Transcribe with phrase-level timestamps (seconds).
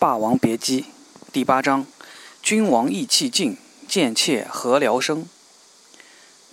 [0.00, 0.80] 霸王别姬》
[1.30, 1.86] 第八章：
[2.42, 5.28] 君王意气尽，贱妾何聊生？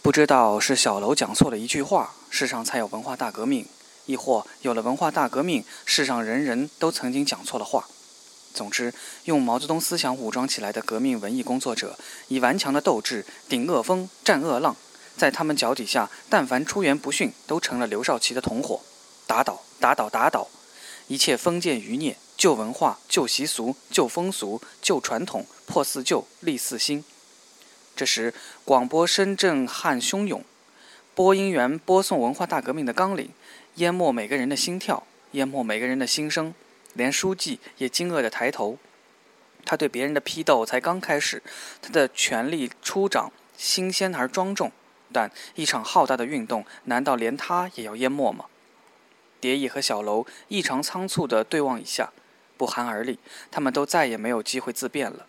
[0.02, 3.64] 不知道是小楼讲错了一句话，世上才有文化大革命；
[4.06, 7.88] 亦或有了文化大革命，世上人人都曾经讲错了话。
[8.54, 14.76] 总之，用毛泽东思想武装起来的革命文艺工作者，以顽强的斗志顶恶风、战恶浪，
[15.16, 18.82] 在他们脚底下，但凡出言不逊，都成了刘少奇的同伙。
[19.26, 20.50] 打倒，打倒，打倒！
[21.08, 27.04] 一切封建余孽、旧文化、旧习俗、旧风俗、旧传统，破四旧，立四新。
[27.96, 28.32] 这时，
[28.64, 30.44] 广播声震撼汹涌，
[31.16, 33.32] 播音员播送文化大革命的纲领，
[33.76, 36.54] 淹没每个人的心跳，淹没每个人的心声。
[36.94, 38.78] 连书记也惊愕地抬头。
[39.66, 41.42] 他对别人的批斗才刚开始，
[41.82, 44.72] 他的权力初长，新鲜而庄重。
[45.12, 48.46] 但一场浩大的运动，难道连他也要淹没吗？
[49.40, 52.12] 蝶翼和小楼异常仓促地对望一下，
[52.58, 53.20] 不寒而栗。
[53.52, 55.28] 他们都再也没有机会自辩了。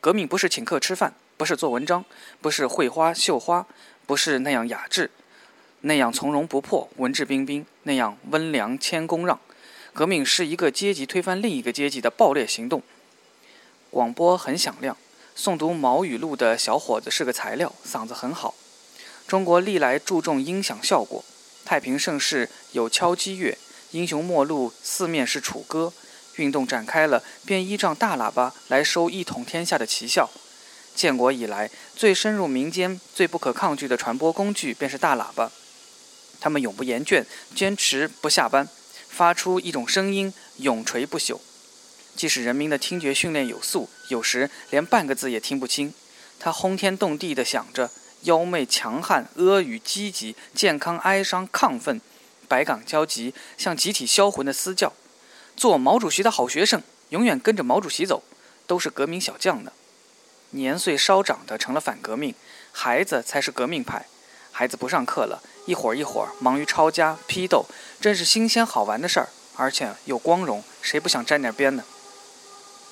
[0.00, 2.04] 革命不是请客吃饭，不是做文章，
[2.40, 3.66] 不是绘花绣花，
[4.06, 5.10] 不是那样雅致，
[5.80, 9.40] 那样从容不迫、文质彬彬，那样温良谦恭让。
[9.92, 12.82] 革命是一个阶级推翻另一个阶级的暴烈行动。
[13.90, 14.96] 广播很响亮，
[15.36, 18.54] 诵读毛语录的小伙子是个材料，嗓子很好。
[19.26, 21.24] 中国历来注重音响效果。
[21.64, 23.58] 太平盛世有敲击乐，
[23.90, 25.92] 英雄末路四面是楚歌。
[26.40, 30.30] 运动展开了，便依仗大喇叭来收一统天下的奇效。
[30.94, 35.52] 建国以来，最深入民间、最不可抗拒的传播工具便是大喇叭。
[36.40, 37.24] 他们永不言倦，
[37.54, 38.68] 坚持不下班，
[39.08, 41.38] 发出一种声音，永垂不朽。
[42.16, 45.92] 即使人民的听觉训练有素，有时连半个字也听不清，
[46.38, 47.90] 他轰天动地地响着。
[48.24, 52.02] 妖媚强悍，阿谀积极，健康哀伤，亢奋，
[52.48, 54.92] 百感交集，像集体销魂的嘶叫。
[55.60, 58.22] 做毛主席的好学生，永远跟着毛主席走，
[58.66, 59.70] 都是革命小将呢。
[60.52, 62.34] 年岁稍长的成了反革命，
[62.72, 64.06] 孩子才是革命派。
[64.50, 67.66] 孩子不上课了，一会儿一会儿忙于抄家批斗，
[68.00, 71.84] 真是新鲜好玩的事儿，而且又光荣，谁不想沾点边呢？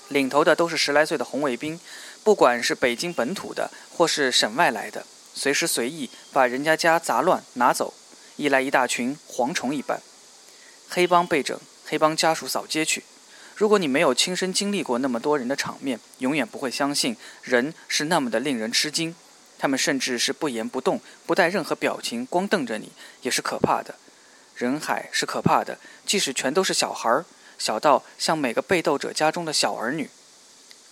[0.08, 1.80] 领头的都是十来岁的红卫兵，
[2.22, 5.06] 不管是北京本土的，或是省外来的。
[5.32, 7.94] 随时随意把人家家杂乱拿走，
[8.36, 10.02] 一来一大群，蝗虫一般。
[10.90, 13.04] 黑帮被整，黑帮家属扫街去。
[13.56, 19.14] 如果你没有亲身经历过那么多人的场面，永远不会相信人是那么的令人吃惊。
[19.58, 23.96] 他们甚至是不言不动，不带任何表情，光瞪着你，也是可怕的。
[24.54, 27.24] 人海是可怕的，即使全都是小孩儿，
[27.58, 30.10] 小到像每个被斗者家中的小儿女。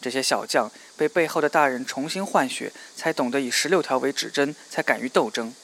[0.00, 5.54] 这些小将被背后的大人重新换血，才懂得以十六条为指针，才敢于斗争。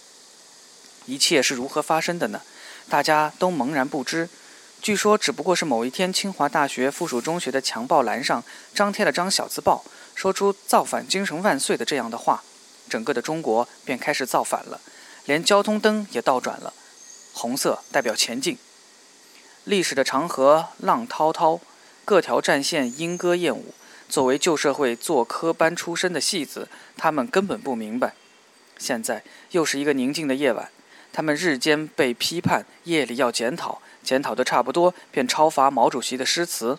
[1.07, 2.43] 一切是如何发生的呢？
[2.89, 4.29] 大家都茫然不知。
[4.83, 8.43] 据说只不过是某一天，清华大学附属中学的墙报栏上
[8.75, 9.85] 张贴了张小字报，
[10.17, 12.43] 说出“造反精神万岁”的这样的话，
[12.89, 14.81] 整个的中国便开始造反了，
[15.25, 16.75] 连交通灯也倒转了，
[17.33, 18.59] 红色代表前进。
[19.63, 21.61] 历史的长河浪滔滔，
[22.05, 23.75] 各条战线莺歌燕舞。
[24.09, 28.15] 作为旧社会做科班出身的戏子，他们根本不明白。
[28.79, 29.23] 现在
[29.53, 30.71] 又是一个宁静的夜晚，
[31.13, 36.79] 他们日间被批判，夜里要检讨，检讨的差不多，便抄罚毛主席的诗词：“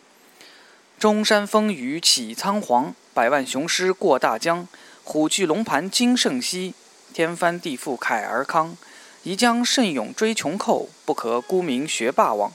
[1.00, 4.68] 中山风雨起苍黄，百万雄师过大江。
[5.04, 6.74] 虎踞龙盘今胜昔，
[7.14, 8.76] 天翻地覆慨而慷。
[9.24, 12.52] 宜将胜勇追穷寇，不可沽名学霸王。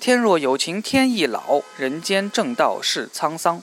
[0.00, 3.62] 天若有情天亦老，人间正道是沧桑。”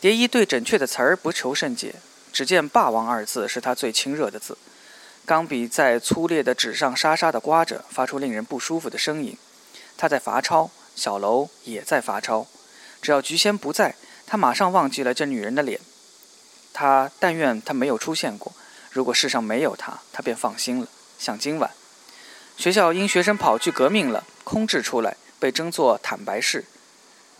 [0.00, 1.96] 蝶衣对准确的词儿不求甚解，
[2.32, 4.58] 只见“霸王”二字是他最亲热的字。
[5.26, 9.36] 钢笔在粗劣的纸上沙沙地刮着，发出令人不舒服的声音。
[9.96, 12.46] 他在罚抄，小楼也在罚抄。
[13.02, 15.80] 只要菊仙不在，他马上忘记了这女人的脸。
[16.72, 18.52] 他但愿她没有出现过。
[18.92, 20.86] 如果世上没有她，他便放心了。
[21.18, 21.72] 像今晚，
[22.56, 26.66] 学校因学生跑去革命了，空置出来，被争作坦白室。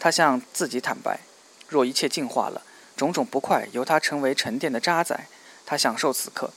[0.01, 1.21] 他向自己坦白。
[1.69, 2.63] 若一切净化了，
[2.97, 5.27] 种种不快由他成为沉淀的渣滓，
[5.65, 6.51] 他享受此刻。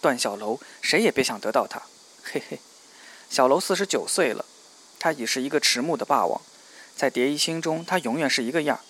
[0.00, 1.82] 段小楼，谁也别想得到他。
[2.22, 2.58] 嘿嘿，
[3.30, 4.44] 小楼四十九岁了，
[4.98, 6.40] 他已是一个迟暮的霸王，
[6.96, 8.80] 在蝶衣心中，他永远是一个样。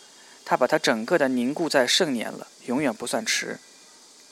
[0.45, 3.59] 他把他整个的凝固在盛年了，永远不算迟。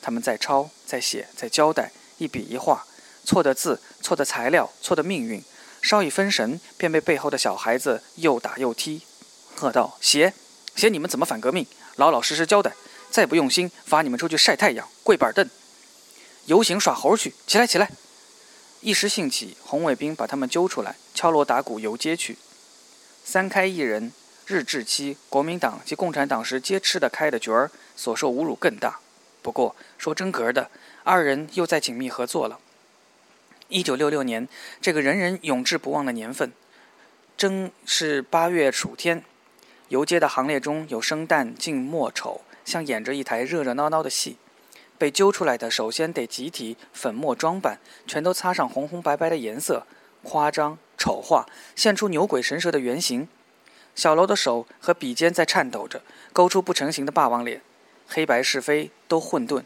[0.01, 2.87] 他们在抄，在写，在交代，一笔一画，
[3.25, 5.43] 错的字，错的材料，错的命运，
[5.83, 9.03] 稍一分神，便被背后的小孩子又打又踢，
[9.57, 10.33] 喝道：“写！”
[10.77, 11.67] 写你们怎么反革命，
[11.97, 12.73] 老老实实交代。
[13.11, 15.49] 再不用心，罚你们出去晒太阳、跪板凳、
[16.47, 17.35] 游行耍猴去。
[17.47, 17.91] 起来，起来！
[18.81, 22.37] 一时兴起，红卫兵把他们揪出来，敲锣打鼓游街去。
[23.25, 24.13] 三开一人，
[24.47, 29.01] 日治期国民党及共产党时皆吃得开的角儿，所受侮辱更大。
[29.41, 30.71] 不过说真格的，
[31.03, 32.61] 二人又在紧密合作了。
[33.69, 34.47] 一九六六年，
[34.83, 36.53] 这个人人永志不忘的年份，
[37.39, 39.25] 正是八月暑天。
[39.89, 44.37] 游街的行列中有生旦净末丑，像演着一台热热闹闹的戏。
[44.97, 49.87] 被揪出来的，首先得集体粉墨装扮，全都擦上红红白白的颜色，
[50.23, 53.29] 夸张丑化，现出牛鬼神蛇的原形。
[53.95, 56.03] 小楼的手和笔尖在颤抖着，
[56.33, 57.61] 勾出不成形的霸王脸，
[58.09, 59.63] 黑白是非都混沌。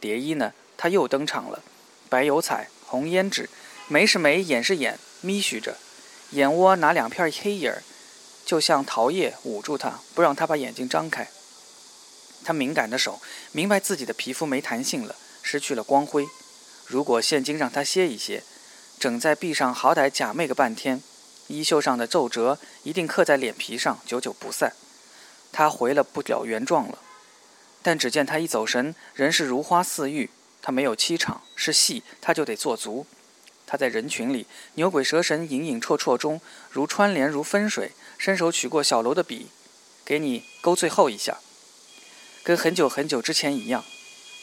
[0.00, 1.62] 蝶衣呢，他又登场了，
[2.08, 3.50] 白油彩，红胭脂，
[3.88, 5.76] 眉是眉，眼是眼，眯许着，
[6.30, 7.82] 眼窝拿两片黑影儿，
[8.44, 11.28] 就像桃叶捂住他，不让他把眼睛张开。
[12.44, 13.20] 他敏感的手
[13.52, 16.26] 明白自己的皮肤没弹性了，失去了光辉。
[16.86, 18.42] 如果现今让他歇一歇，
[18.98, 21.02] 整在壁上好歹假寐个半天。
[21.48, 24.74] 衣袖上的皱褶一定刻在脸皮上，久久不散。
[25.50, 26.98] 他回了不了原状了。
[27.82, 30.30] 但只见他一走神，人是如花似玉。
[30.60, 33.06] 他没有气场，是戏，他就得做足。
[33.66, 39.48] 他在人群里牛鬼蛇神、影影绰绰中，如穿帘如分水，伸手取过小楼的笔，
[40.04, 41.38] 给你勾最后一下，
[42.42, 43.84] 跟很久很久之前一样。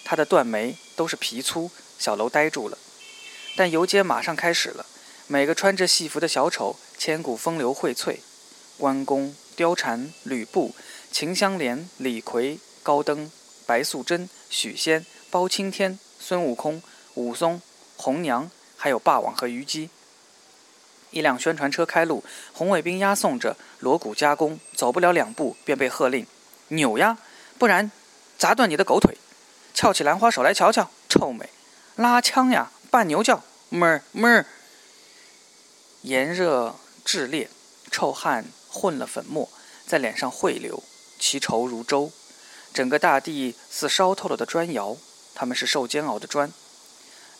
[0.03, 2.77] 他的断眉都是皮粗，小楼呆住了。
[3.55, 4.85] 但游街马上开始了。
[5.27, 8.17] 每个穿着戏服的小丑，千古风流荟萃，
[8.77, 10.75] 关公、貂蝉、吕布、
[11.11, 13.31] 秦香莲、李逵、高登、
[13.65, 16.83] 白素贞、许仙、包青天、孙悟空、
[17.15, 17.59] 武松、
[17.97, 19.89] 红娘，还有霸王和虞姬。
[21.09, 26.27] 一辆宣传车开路，红卫兵押送着，锣鼓加工，走不了两步便被喝令
[26.69, 27.17] ：“扭呀，
[27.57, 27.91] 不然
[28.37, 29.17] 砸断你的狗腿！
[29.73, 31.49] 翘起兰花手来瞧瞧，臭美！
[31.95, 34.45] 拉枪呀，扮牛叫，哞儿哞儿。”
[36.03, 36.75] 炎热
[37.05, 37.49] 炽烈，
[37.89, 39.49] 臭汗混了粉末，
[39.87, 40.83] 在脸上汇流，
[41.19, 42.11] 其稠如粥。
[42.73, 44.97] 整个大地似烧透了的砖窑，
[45.33, 46.51] 他们是受煎熬的砖。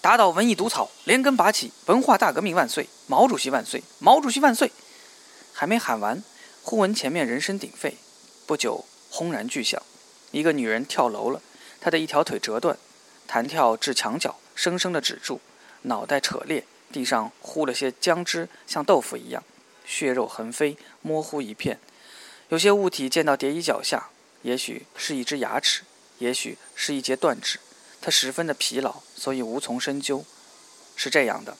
[0.01, 2.87] 打倒文艺毒草，连根拔起，文化大革命万岁！
[3.07, 3.83] 毛主席万岁！
[3.99, 4.71] 毛主席万岁！
[5.51, 6.23] 还没喊完，
[6.63, 7.97] 忽闻前面人声鼎沸，
[8.45, 9.81] 不久轰然巨响，
[10.35, 11.41] 一个女人跳楼了，
[11.79, 12.77] 她的一条腿折断，
[13.25, 15.39] 弹跳至墙角，生生的止住，
[15.83, 16.65] 脑袋扯裂。
[16.91, 19.41] 地上糊了些浆汁，像豆腐一样，
[19.85, 21.79] 血肉横飞，模糊一片。
[22.49, 24.09] 有些物体见到蝶衣脚下，
[24.41, 25.83] 也许是一只牙齿，
[26.19, 27.59] 也许是一截断指。
[28.01, 30.25] 他十分的疲劳，所以无从深究。
[30.97, 31.55] 是这样的：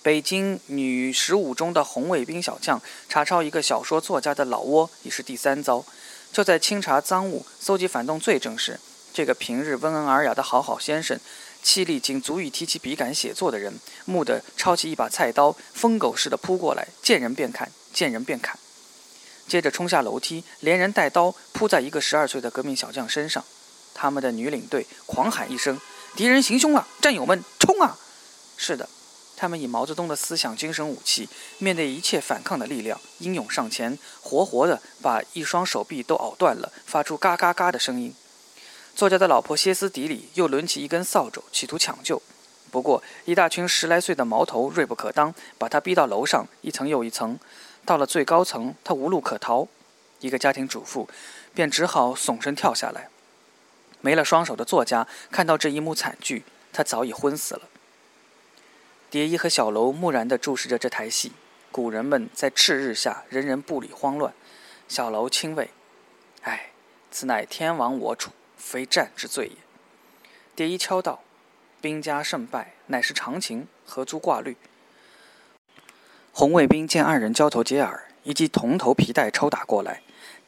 [0.00, 5.84] 北京女十五中的红卫兵小将查抄一个小说作家的老窝，已是第三遭。
[6.32, 8.78] 就在清查赃物、搜集反动罪证时，
[9.12, 11.18] 这个平日温文尔雅的好好先生。
[11.62, 18.58] 气力仅足以提起笔杆写作的人，蓦地抄起一把菜刀，疯狗似的扑过来，见人便砍，见人便砍，
[19.46, 23.44] 接着冲下楼梯，连人带刀扑在一个十二岁的革命小将身上。
[23.92, 25.78] 他们的女领队狂喊一声
[26.16, 27.98] ：“敌人行凶了，战友们冲啊！”
[28.56, 28.88] 是的，
[29.40, 31.26] 他们以毛泽东的思想精神武器，
[31.56, 38.14] 面对一切反抗的力量，英勇上前，活活的把一双手臂都拗断了，发出嘎嘎嘎的声音。
[38.94, 42.20] 作家的老婆歇斯底里，又抡起一根扫帚，企图抢救。
[42.70, 47.38] 不过，一大群十来岁的毛头锐不可当，把他逼到楼上，一层又一层。
[47.86, 49.66] 到了最高层，他无路可逃。
[50.18, 51.08] 一个家庭主妇
[51.54, 53.08] 便只好耸身跳下来。
[54.02, 56.44] 没了双手的作家看到这一幕惨剧，
[56.74, 57.62] 他早已昏死了。
[59.10, 61.32] 蝶衣和小楼木然地注视着这台戏。
[61.72, 64.32] 古人们在赤日下，人人步履慌乱。
[64.86, 65.70] 小楼轻慰
[66.42, 66.70] ：“唉，
[67.10, 69.56] 此乃天亡我楚。”非战之罪也。
[70.54, 71.22] 蝶衣敲道
[71.80, 74.56] ：“兵家胜败乃是常情，何足挂虑？”
[76.30, 80.02] 红卫兵见二人交头接耳，一记铜头皮带抽打过来，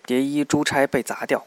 [0.07, 1.45] 蝶衣珠钗被砸掉。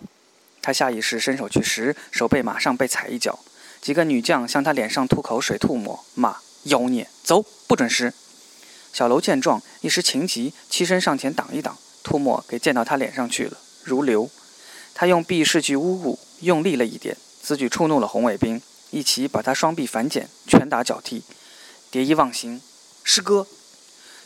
[0.61, 3.39] 他下意识伸手去拾，手背马上被踩一脚。
[3.79, 8.13] 几个女将向他脸上吐口水、吐沫，骂：“妖孽，走，不准拾！”
[8.93, 14.29] 小楼见状，一时情急，欺身上前挡一挡，唾沫给溅到他脸上去了，如流。
[14.93, 16.19] 他用臂拭去污物。
[16.41, 21.23] 用力了一点，此举触怒了红卫兵，一齐把他双臂反剪，拳打脚踢。
[21.89, 22.61] 蝶衣忘形，
[23.05, 23.47] 师哥，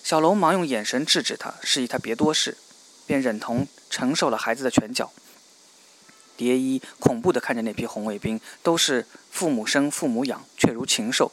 [0.04, 2.58] 小楼忙用眼神制止他，示意他别多事，
[3.06, 5.12] 便忍痛承受了孩子的拳脚。
[6.36, 11.32] 蝶衣恐怖地看着那批红卫兵，都是父母生父母养，却如禽兽。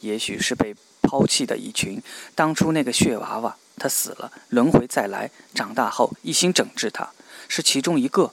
[0.00, 2.02] 也许是被抛弃的一群。
[2.34, 7.10] 当初那个血娃娃，他死了，轮回再来，长大后一心整治他，
[7.48, 8.32] 是其中一个。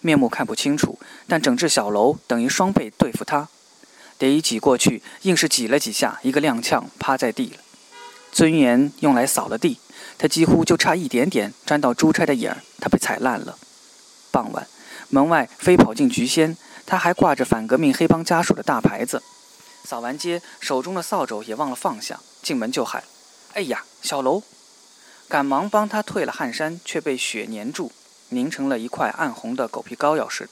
[0.00, 3.48] 面目看不清楚，但整治小楼等于双倍对付他。
[4.18, 7.56] 蝶衣挤过去，硬是挤了几下，一个踉跄，趴在地了。
[8.30, 9.78] 尊严用来扫了地，
[10.18, 13.56] 他几乎就差一点点沾到珠钗的眼儿，他被踩烂了。
[14.30, 14.66] 傍晚，
[15.08, 19.22] 门外飞跑进菊仙，他还挂着反革命黑帮家属的大牌子。
[19.84, 23.04] 扫完街，手中的扫帚也忘了放下，进门就喊
[23.52, 24.42] ：“哎呀，小楼！”
[25.28, 27.92] 赶忙帮他退了汗衫，却被雪粘住，
[28.30, 30.50] 凝成了一块暗红的狗皮膏药似的，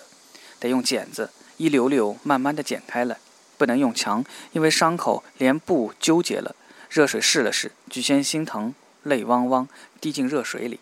[0.60, 3.18] 得用剪子一绺绺慢慢的剪开来，
[3.56, 6.54] 不能用强，因为伤口连布纠结了。
[6.90, 9.66] 热水试了试，菊仙心疼，泪汪汪
[9.98, 10.80] 滴进热水里。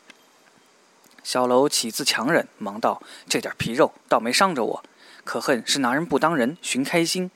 [1.23, 4.85] 小楼起自强忍，忙道：“这点皮肉倒没伤着我，
[5.23, 7.31] 可恨是拿人不当人，寻开心。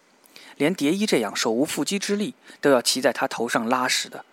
[0.56, 4.24] 连蝶衣这样手无缚鸡之力，都要骑在他头上拉屎的。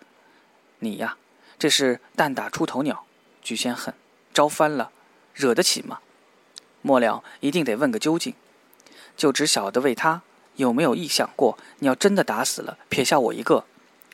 [0.79, 1.17] 你呀！”
[1.59, 3.05] 这是蛋打出头鸟，
[3.43, 3.93] 举仙恨，
[4.33, 4.89] 招翻了，
[5.35, 5.99] 惹得起吗？
[6.81, 8.33] 末了一定得问个究竟，
[9.15, 10.23] 就只晓得为他
[10.55, 13.65] 有没有意想过，你要真的打死了，撇下我一个。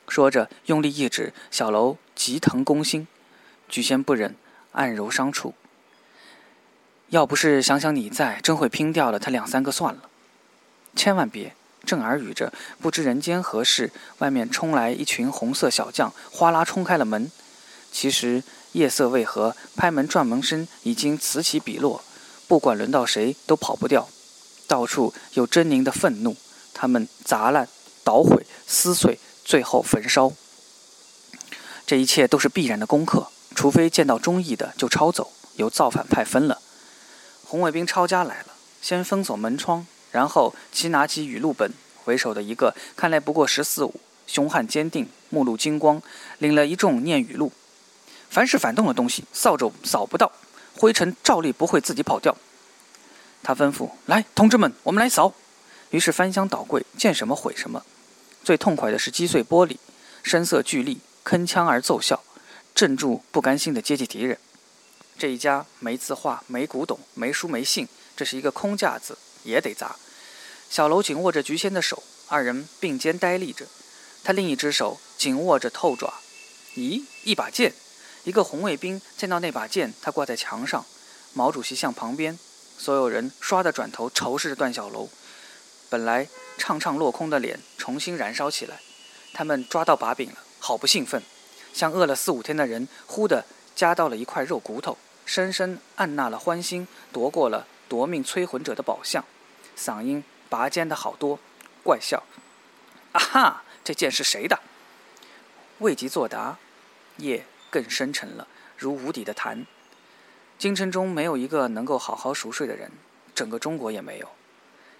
[0.08, 3.08] 说着，用力一指小楼，急疼攻心。
[3.66, 4.36] 举仙不忍，
[4.72, 5.54] 暗揉伤处。
[7.08, 10.10] 要不是想想你在，真会拼掉了他两三个算了。
[10.94, 11.54] 千万别。
[11.84, 17.30] 正耳语着，不知人间何事，外面冲来一群红色小将，哗啦冲开了门。
[17.90, 18.42] 其实
[18.72, 22.02] 夜色未合，拍门撞门声已经此起彼落，
[22.46, 24.08] 不管轮到谁都跑不掉。
[24.66, 26.36] 到处有狰狞的愤怒，
[26.74, 27.66] 他们砸烂、
[28.04, 30.32] 捣毁、撕碎，最后焚烧。
[31.86, 36.60] 这一切都是必然的功课，除非见到中意的就抄走，由造反派分了。
[37.46, 38.48] 红卫兵抄家来了，
[38.82, 39.86] 先封锁门窗。
[40.18, 41.72] 然后，其拿起语录本，
[42.06, 46.02] 为首的一个看来不过十四五，凶悍坚定，目露金光，
[46.38, 47.52] 领了一众念语录：
[48.28, 50.32] 凡是反动的东西，扫帚扫不到，
[50.74, 52.36] 灰尘照例不会自己跑掉。
[53.44, 55.32] 他吩咐：“来，同志们，我们来扫。”
[55.90, 57.84] 于是翻箱倒柜，见什么毁什么。
[58.42, 59.76] 最痛快的是击碎玻璃，
[60.24, 62.24] 声色俱厉，铿锵而奏效，
[62.74, 64.36] 镇住不甘心的阶级敌人。
[65.16, 69.16] 这一家没字画，没古董，没书没信，这是一个空架子。
[69.44, 69.94] 也得砸。
[70.70, 73.66] 小楼紧握着菊仙的手，二人并肩呆立着。
[74.22, 76.14] 他另一只手紧握着透爪。
[76.74, 77.72] 咦，一把剑！
[78.24, 80.84] 一个红卫兵见到那把剑，他挂在墙上。
[81.32, 82.38] 毛主席像旁边，
[82.76, 85.08] 所有人唰的转头仇视着段小楼。
[85.88, 88.80] 本来畅畅落空的脸重新燃烧起来。
[89.32, 91.22] 他们抓到把柄了，好不兴奋，
[91.72, 93.44] 像饿了四五天的人，忽地
[93.74, 97.66] 夹到了一块肉骨头，深深按捺了欢心，夺过了。
[97.88, 99.24] 夺命催魂者的宝相，
[99.74, 101.38] 嗓音拔尖的好多，
[101.82, 102.22] 怪笑。
[103.12, 104.60] 啊哈，这剑是谁的？
[105.78, 106.58] 未及作答，
[107.16, 109.66] 夜更深沉了，如无底的潭。
[110.58, 112.90] 京城中没有一个能够好好熟睡的人，
[113.34, 114.28] 整个中国也没有。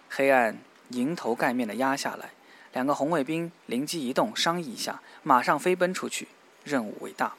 [0.09, 0.59] 黑暗
[0.90, 2.31] 迎头盖面的压下来，
[2.73, 6.28] 两个红卫兵灵机一动，商议一下，马上飞奔出去。
[6.64, 7.35] 任务伟大。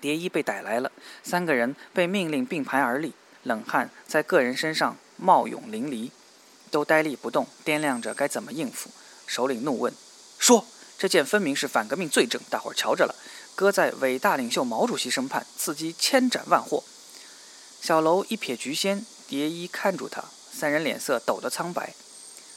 [0.00, 3.14] 蝶衣被逮来了，三个人被命令并排而立。
[3.42, 6.10] 冷汗在个人身上冒涌淋漓，
[6.70, 8.90] 都呆立不动，掂量着该怎么应付。
[9.26, 9.92] 首领怒问
[10.38, 10.64] ：“说，
[10.96, 13.14] 这件分明是反革命罪证，大伙儿瞧着了，
[13.54, 16.84] 搁在伟大领袖毛主席身畔，刺激千斩万剐。”
[17.80, 21.94] 小楼一瞥菊仙，蝶衣看住他，三人脸色抖得苍白，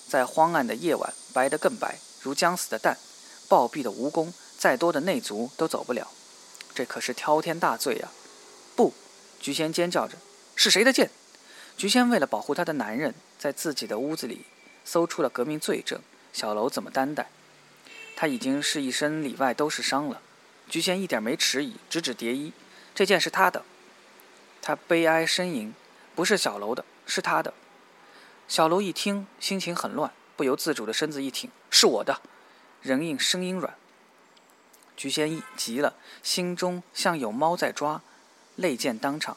[0.08, 2.98] 在荒暗的夜晚白得更白，如将死的蛋。
[3.48, 6.08] 暴毙的蜈蚣，再多的内族都走不了。
[6.74, 8.08] 这可是滔天大罪呀！
[8.78, 8.94] 不，
[9.42, 10.16] 菊仙尖叫着。
[10.56, 11.12] 是谁的剑？
[11.76, 14.46] 菊仙为了保护她的男人，在自己的屋子里
[14.86, 16.00] 搜出了革命罪证。
[16.32, 17.32] 小楼怎么担待？
[18.16, 20.22] 他已经是一身里外都是伤了。
[20.70, 22.54] 菊仙一点没迟疑，指指蝶衣
[22.94, 23.66] ：“这件是他的。”
[24.62, 25.74] 他悲哀呻吟
[26.14, 27.52] ：“不是小楼的，是他的。”
[28.48, 32.22] 小楼一听，心情很乱，不由自主的身子一挺：“是我的。”
[32.84, 33.74] 人硬声音软。
[34.96, 38.04] 菊仙一急了，心中像有猫在抓，
[38.56, 39.36] 泪溅当场。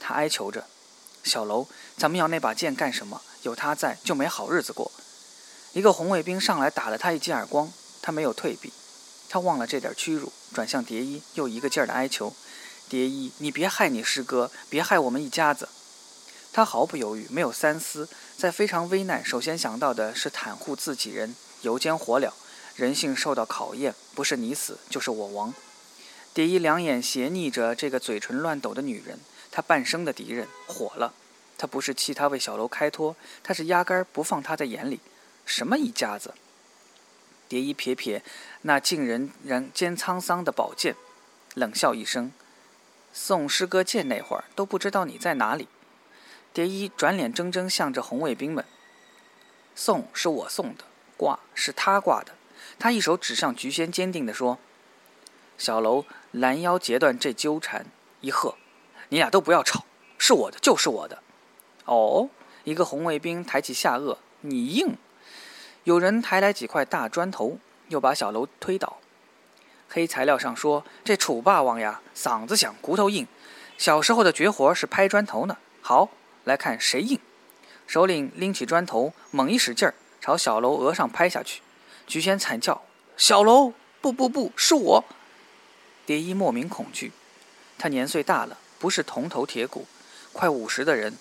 [0.00, 0.66] 他哀求着
[1.26, 1.66] ：“小楼，
[1.96, 3.20] 咱们要那把剑干什么？
[3.42, 4.90] 有他在，就没好日子过。”
[5.74, 8.72] 一个红卫兵上来打了他一记耳光，他没有退避，
[9.28, 12.32] 他忘了这点屈辱，转向蝶衣，又一个劲儿的哀求
[12.88, 15.68] ：“蝶衣，你别害你师哥，别害我们一家子。”
[16.52, 22.30] 他毫不犹豫，没有三思，在非常危难，首先想到的是袒护自己人，油煎火燎，
[22.76, 25.52] 人性受到考验，不是你死，就是我亡。
[26.32, 29.18] 蝶衣两眼斜睨着这个嘴唇乱抖的女人。
[29.50, 31.14] 他半生的敌人火了，
[31.56, 35.00] 他不是气他为小楼开脱，他是压根儿不放他在眼里。
[35.44, 36.34] 什么一家子？
[37.48, 38.22] 蝶衣撇撇
[38.62, 40.96] 那近人人间沧桑的宝剑，
[41.54, 42.32] 冷笑一声
[43.14, 45.68] ：“送师哥剑那会儿都不知道你在哪里。”
[46.52, 48.64] 蝶衣转脸怔怔向着红卫兵们
[49.76, 50.84] ：“送是我送的，
[51.16, 52.34] 挂是他挂的。”
[52.78, 54.58] 他一手指向菊仙，坚定地说
[55.56, 57.86] ：“小楼拦腰截断这纠缠，
[58.20, 58.56] 一喝
[59.08, 59.84] ：“你俩都不要吵，
[60.18, 61.22] 是我的就是我的。”
[61.86, 62.28] 哦，
[62.64, 64.96] 一个红卫兵抬起下颚：“你硬！”
[65.84, 67.58] 有人抬来几块大砖头，
[67.88, 68.98] 又把小楼推倒。
[69.88, 73.26] 黑材料上说：“这楚霸王呀，嗓子响，骨头硬。
[73.78, 76.08] 小时候的绝活是拍砖头呢。”好，
[76.42, 77.20] 来看谁硬。
[77.86, 81.62] 首领拎起砖头，猛一使劲儿，朝小楼额上拍下去。
[82.08, 82.82] 菊仙惨叫
[83.16, 85.04] ：“小楼，不不不，是我！”
[86.04, 87.12] 蝶衣莫名恐惧，
[87.78, 89.86] 他年岁大了，不是铜头铁骨，
[90.32, 91.16] 快五十的人。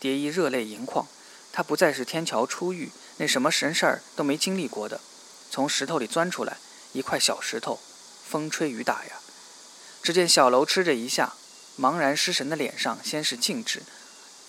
[0.00, 1.06] 蝶衣热泪盈眶，
[1.52, 5.00] 他不再是天桥出狱那什么神事儿都没经历过的，
[5.50, 6.58] 从石头里钻出来，
[6.92, 7.80] 一块小石头，
[8.24, 9.20] 风吹雨打呀。
[10.02, 11.34] 只见小楼吃着一下，
[11.78, 13.82] 茫然失神的脸上先是静止，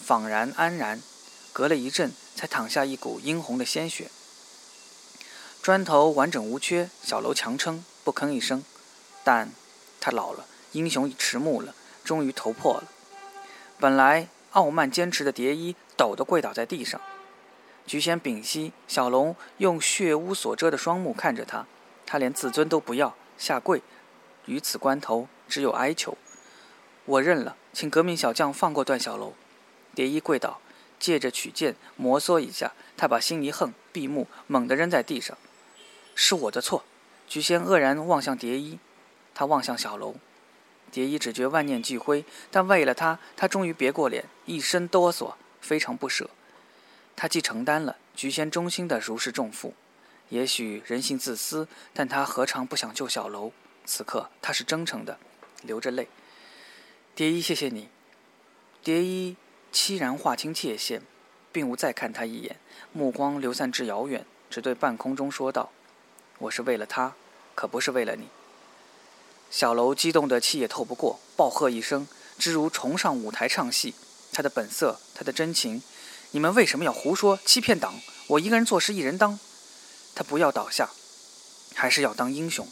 [0.07, 1.01] 恍然安然，
[1.51, 4.11] 隔了一阵才淌下一股殷红的鲜血。
[5.61, 8.63] 砖头完整无缺，小楼强撑，不吭一声，
[9.23, 9.51] 但。
[10.01, 12.83] 他老了，英雄已迟暮了，终于头破了。
[13.79, 16.99] 本来傲慢坚持的蝶衣抖得跪倒在地上。
[17.85, 21.65] 菊仙屏息，小龙用血污所遮的双目看着他，
[22.05, 23.81] 他连自尊都不要，下跪。
[24.45, 26.17] 于此关头，只有哀求
[27.05, 29.33] ：“我认了，请革命小将放过段小楼。”
[29.95, 30.59] 蝶衣跪倒，
[30.99, 35.37] 借着曲剑摩挲一下，他把心一横，闭目猛地扔在地上
[36.13, 36.83] ：“是我的错。”
[37.27, 38.79] 菊仙愕然望向蝶衣。
[39.33, 40.15] 他望向小楼，
[40.91, 46.29] 蝶衣只觉万念俱灰，但为了他，他终于别过脸，一身哆嗦，非常不舍。
[47.15, 49.73] 他既承担了菊仙忠心的如释重负，
[50.29, 53.51] 也许人性自私，但他何尝不想救小楼？
[53.85, 55.17] 此刻他是真诚的，
[55.63, 56.07] 流着泪。
[57.15, 57.89] 蝶衣，谢谢你。
[58.83, 59.35] 蝶衣
[59.73, 61.01] 凄然划清界限，
[61.51, 62.57] 并无再看他一眼，
[62.93, 65.71] 目光流散至遥远，只对半空中说道
[66.39, 67.13] ：“我是为了他，
[67.53, 68.29] 可不是为了你。”
[69.51, 73.95] 小楼激动得气也透不过，暴喝一声，之如重上舞台唱戏。
[74.31, 75.81] 他的本色，他的真情，
[76.31, 77.99] 你们为什么要胡说欺骗党？
[78.27, 79.39] 我一个人做事一人当。
[80.13, 80.89] 他不要倒下，
[81.73, 82.67] 还是要当英雄。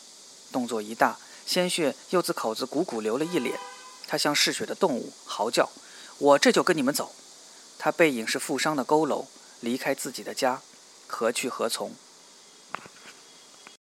[0.52, 3.60] 动作一大，鲜血又自口子汩汩流了一脸。
[4.08, 5.70] 他像嗜血的动物，嚎叫
[6.20, 7.14] ：“我这就跟你们走。”
[7.80, 9.26] 他背影是负伤的佝偻，
[9.60, 10.62] 离开自己的家，
[11.08, 11.94] 何去何从？